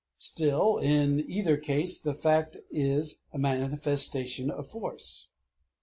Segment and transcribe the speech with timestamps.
[0.17, 5.27] Still in either case the fact is a manifestation of force.